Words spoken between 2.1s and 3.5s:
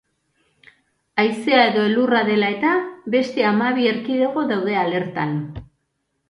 dela eta beste